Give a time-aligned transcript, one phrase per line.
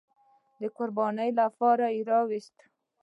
[0.59, 2.55] د قربانۍ لپاره راوست.